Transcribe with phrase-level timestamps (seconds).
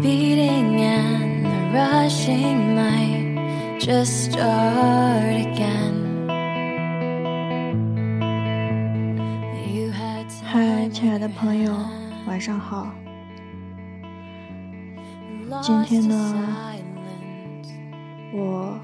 [0.00, 6.04] beating and the rushing might just start again.
[10.44, 11.72] 嗨，亲爱的朋友，
[12.26, 12.86] 晚上好。
[15.62, 16.34] 今天呢，
[18.32, 18.78] 我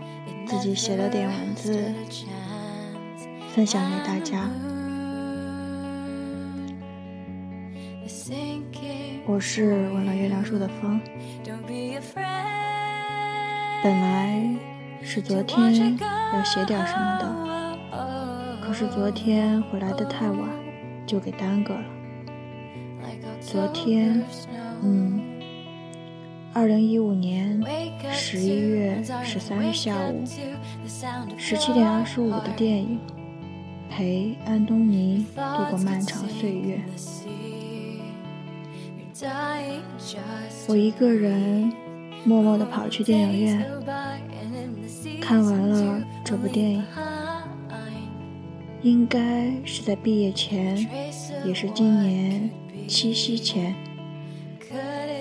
[0.46, 1.94] 自己写了点文字，
[3.54, 4.50] 分享给大家。
[9.24, 11.00] 我是闻了月亮树的风。
[13.82, 14.44] 本来
[15.00, 17.78] 是昨天要写点什么的，
[18.60, 20.48] 可是昨天回来的太晚，
[21.06, 21.84] 就给耽搁了。
[23.40, 24.22] 昨天，
[24.82, 25.20] 嗯，
[26.52, 27.62] 二零一五年
[28.10, 30.24] 十一月十三日下午
[31.36, 32.98] 十七点二十五的电影，
[33.88, 36.80] 陪安东尼度过漫长岁月。
[40.68, 41.72] 我一个人
[42.24, 43.66] 默默地跑去电影院，
[45.20, 46.84] 看完了这部电影。
[48.82, 50.76] 应该是在毕业前，
[51.44, 52.50] 也是今年
[52.88, 53.74] 七夕前，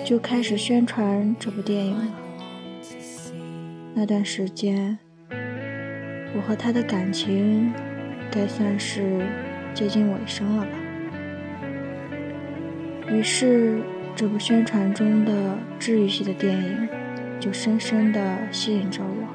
[0.04, 2.04] 就开始宣传这部电影了。
[3.94, 4.98] 那段时间，
[5.30, 7.72] 我和他的感情
[8.32, 9.24] 该算是
[9.74, 10.70] 接近尾声了吧。
[13.08, 13.80] 于是。
[14.14, 16.88] 这部宣传中的治愈系的电影，
[17.40, 19.26] 就深深地吸引着我。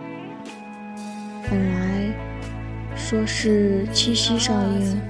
[1.50, 2.10] 本来
[2.96, 5.02] 说是七夕上映，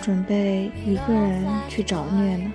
[0.00, 2.52] 准备一个人去找虐呢，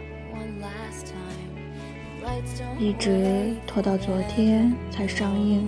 [2.80, 5.68] 一直拖到昨天才上映。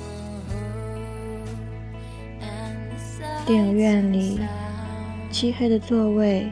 [3.46, 4.40] 电影院里
[5.30, 6.52] 漆黑的座位。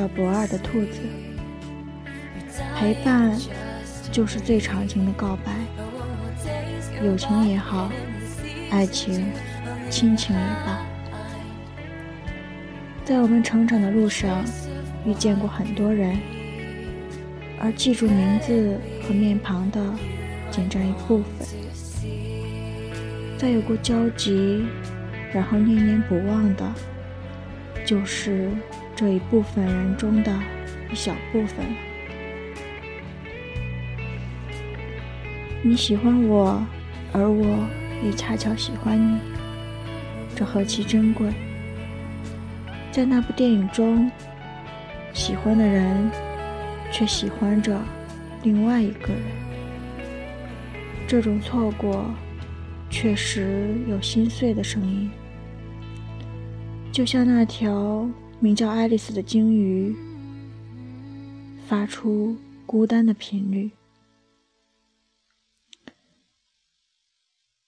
[0.00, 0.98] 叫博尔的兔子，
[2.74, 3.38] 陪伴
[4.10, 5.52] 就是最长情的告白。
[7.04, 7.90] 友情也好，
[8.70, 9.26] 爱情、
[9.90, 10.80] 亲情也罢，
[13.04, 14.42] 在我们成长的路上，
[15.04, 16.16] 遇见过很多人，
[17.60, 19.84] 而记住名字和面庞的，
[20.50, 21.46] 仅占一部分。
[23.36, 24.64] 再有过交集，
[25.30, 26.72] 然后念念不忘的，
[27.84, 28.48] 就是
[29.00, 30.30] 这一部分人中的
[30.92, 31.64] 一小部分。
[35.62, 36.62] 你喜欢我，
[37.10, 37.66] 而我
[38.04, 39.18] 也恰巧喜欢你，
[40.36, 41.32] 这何其珍贵！
[42.92, 44.10] 在那部电影中，
[45.14, 46.10] 喜欢的人
[46.92, 47.80] 却喜欢着
[48.42, 49.22] 另外一个人，
[51.06, 52.04] 这种错过。
[52.90, 55.10] 确实有心碎的声音，
[56.92, 58.06] 就像那条
[58.42, 59.94] 名叫爱丽丝的鲸鱼，
[61.66, 62.34] 发出
[62.64, 63.70] 孤单的频率。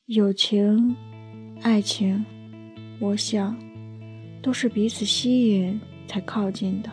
[0.06, 0.96] 友情、
[1.60, 2.24] 爱情，
[2.98, 3.54] 我想，
[4.40, 5.78] 都是彼此吸引
[6.08, 6.90] 才靠近的，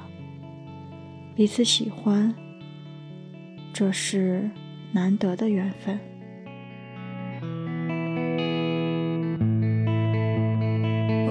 [1.33, 2.35] 彼此喜欢，
[3.71, 4.51] 这是
[4.91, 5.97] 难得的缘分。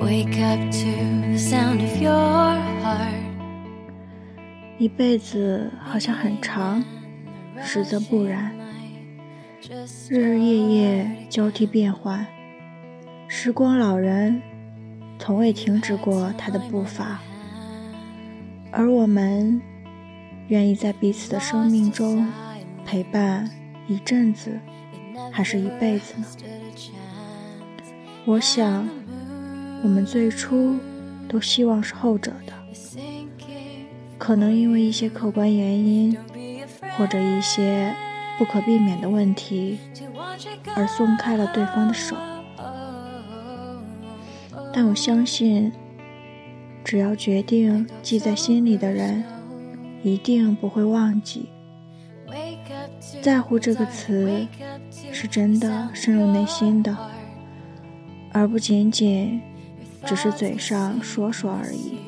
[0.08, 0.86] Wake up to
[1.28, 2.14] the sound of your
[2.82, 3.12] heart
[4.78, 6.82] 一辈子好像很长，
[7.60, 8.50] 实则不然。
[10.08, 12.26] 日日夜夜交替变换，
[13.26, 14.40] 时光老人
[15.18, 17.20] 从未停止过他的步伐。
[18.70, 19.60] 而我们
[20.46, 22.26] 愿意在彼此的生命中
[22.86, 23.50] 陪伴
[23.86, 24.58] 一阵子，
[25.30, 26.26] 还是一辈子呢？
[28.24, 28.88] 我想。
[29.82, 30.76] 我们最初
[31.28, 32.52] 都希望是后者的，
[34.18, 36.16] 可能因为一些客观原因，
[36.96, 37.94] 或者一些
[38.38, 39.78] 不可避免的问题，
[40.74, 42.16] 而松开了对方的手。
[44.72, 45.72] 但我相信，
[46.84, 49.24] 只要决定记在心里的人，
[50.02, 51.48] 一定不会忘记。
[53.22, 54.46] 在乎这个词，
[55.12, 56.96] 是真的深入内心的，
[58.32, 59.40] 而不仅仅
[60.06, 61.98] 只是嘴上说说而已。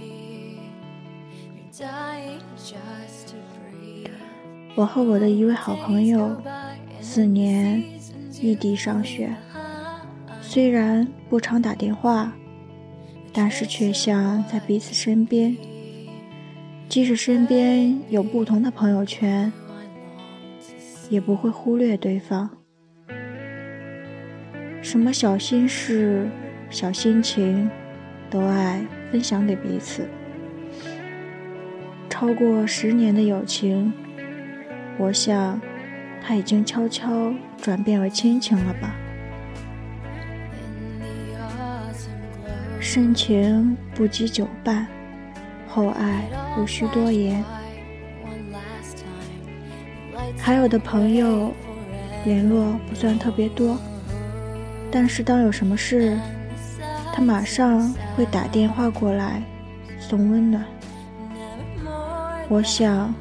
[4.74, 6.40] 我和我的一位好朋友，
[7.00, 7.82] 四年
[8.40, 9.34] 异地上学，
[10.40, 12.32] 虽然不常打电话，
[13.32, 15.56] 但是却像在彼此身边。
[16.88, 19.52] 即使身边有不同的朋友圈，
[21.08, 22.50] 也不会忽略对方。
[24.82, 26.28] 什么小心事、
[26.70, 27.70] 小心情，
[28.30, 30.08] 都爱分享给彼此。
[32.08, 33.92] 超过十年的友情，
[34.96, 35.60] 我想，
[36.22, 38.94] 它已经悄悄转变为亲情了吧。
[42.78, 44.86] 深情不及久伴。
[45.72, 46.24] 厚爱
[46.58, 47.44] 无需多言，
[50.36, 51.54] 还有的朋友
[52.24, 53.78] 联络不算特别多，
[54.90, 56.18] 但是当有什么事，
[57.20, 59.42] 马上会打电话过来
[59.98, 60.64] 送温暖。
[62.48, 63.14] 我想，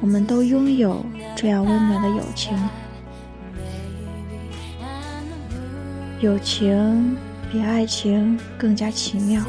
[0.00, 1.04] 我们都拥有
[1.36, 2.58] 这样温暖的友情，
[6.20, 7.16] 友情
[7.52, 9.42] 比爱情更加奇妙。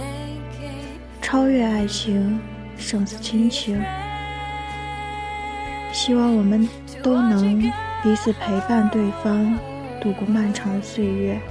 [1.21, 2.39] 超越爱情，
[2.77, 3.81] 胜似亲情。
[5.91, 6.69] 希望我们
[7.01, 7.59] 都能
[8.03, 9.57] 彼此陪伴对方，
[9.99, 11.41] 度过漫长的岁月，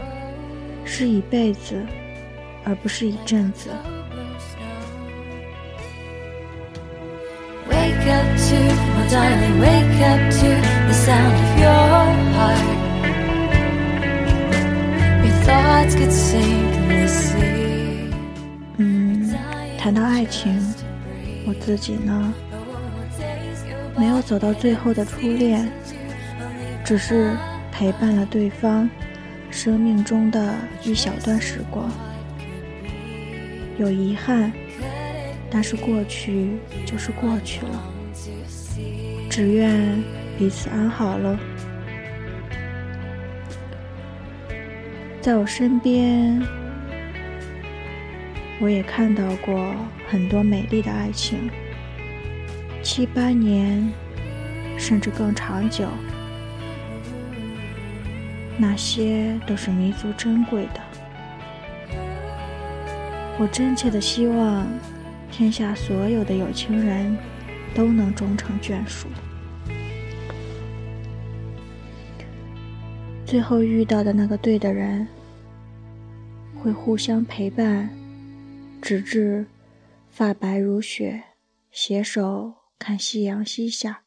[0.84, 1.84] 是一辈子，
[2.64, 3.70] 而不是一阵子。
[19.78, 20.58] 谈到爱情，
[21.46, 22.32] 我自己呢，
[23.98, 25.70] 没有走到最后的初恋，
[26.82, 27.36] 只是
[27.70, 28.88] 陪伴了对方
[29.50, 31.90] 生命中的一小段时光。
[33.78, 34.52] 有遗憾，
[35.50, 36.50] 但是过去
[36.86, 37.92] 就是过去了，
[39.28, 40.02] 只愿
[40.38, 41.36] 彼此安好喽。
[45.20, 46.42] 在我身边。
[48.60, 49.74] 我也看到过
[50.08, 51.50] 很多美丽的爱情，
[52.82, 53.92] 七八年，
[54.78, 55.88] 甚至更长久，
[58.56, 60.80] 那些都是弥足珍贵的。
[63.36, 64.66] 我真切的希望，
[65.30, 67.16] 天下所有的有情人
[67.74, 69.08] 都能终成眷属，
[73.26, 75.06] 最后遇到的那个对的人，
[76.62, 77.90] 会互相陪伴。
[78.80, 79.46] 直至
[80.10, 81.22] 发白如雪，
[81.72, 84.03] 携手看夕阳西下。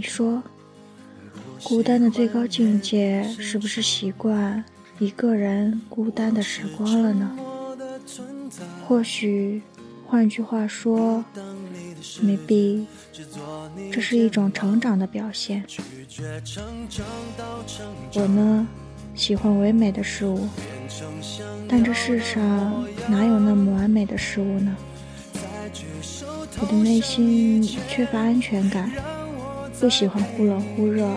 [0.00, 0.42] 你说，
[1.62, 4.64] 孤单的最高境界是不是习惯？
[4.98, 7.30] 一个人孤单的时光了呢？
[8.88, 9.60] 或许，
[10.06, 11.22] 换句话说
[12.22, 12.86] ，maybe，
[13.92, 15.62] 这是一种成长的表现。
[18.14, 18.66] 我呢，
[19.14, 20.48] 喜欢唯美的事物，
[21.68, 24.74] 但这世上哪有那么完美的事物呢？
[26.58, 28.90] 我的内心缺乏安全感，
[29.80, 31.08] 不喜欢忽冷忽热，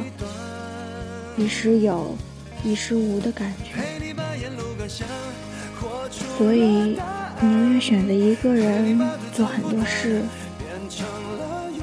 [1.36, 2.16] 一时有。
[2.64, 3.74] 一时无的感觉，
[6.38, 6.98] 所以
[7.42, 8.98] 宁愿选择一个人
[9.34, 10.22] 做很多事。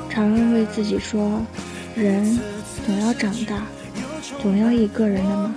[0.08, 1.42] 常常为自己说，
[1.94, 2.40] 人
[2.86, 3.66] 总要长大，
[4.40, 5.54] 总要一个人的嘛。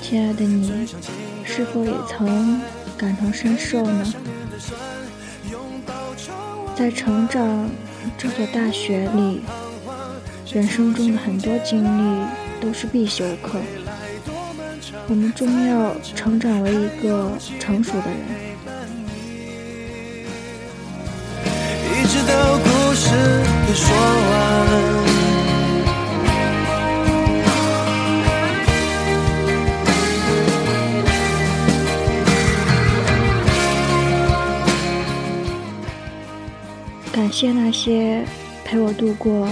[0.00, 0.86] 亲爱的你，
[1.44, 2.60] 是否也曾
[2.96, 4.14] 感同身受呢？
[6.76, 7.68] 在成长
[8.18, 9.42] 这所大学里，
[10.52, 12.26] 人生中的很多经历。
[12.60, 13.58] 都是必修课，
[15.08, 18.18] 我们终要成长为一个成熟的人。
[21.90, 23.08] 一直到故事
[23.74, 24.99] 说完。
[37.12, 38.24] 感谢那些
[38.64, 39.48] 陪我度过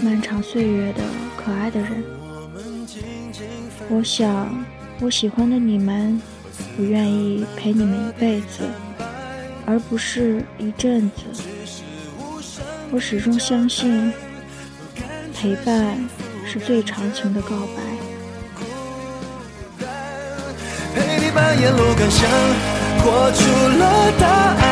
[0.00, 1.02] 漫长岁月的
[1.36, 2.02] 可爱的人。
[3.88, 4.64] 我想，
[5.00, 6.20] 我喜欢的你们，
[6.76, 8.68] 不愿意陪你们一辈子，
[9.66, 11.22] 而不是一阵子。
[12.92, 14.12] 我始终相信，
[15.34, 15.98] 陪伴
[16.46, 17.82] 是最长情的告白。
[20.94, 22.30] 陪你把沿路感想
[23.02, 23.42] 活出
[23.78, 24.71] 了答案，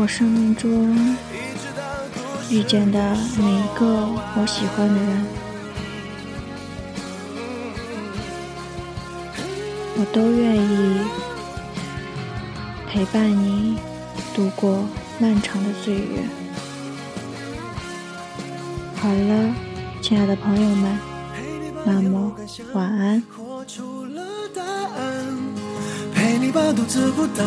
[0.00, 0.96] 我生命中
[2.48, 5.26] 遇见的每一个我喜欢的人。
[9.98, 11.00] 我都愿意
[12.88, 13.76] 陪伴你
[14.34, 14.88] 度过
[15.18, 16.24] 漫长的岁月。
[18.96, 19.54] 好了，
[20.00, 20.98] 亲爱的朋友们，
[21.84, 22.34] 那么
[22.72, 23.22] 晚安。
[26.14, 27.46] 陪你把独自孤单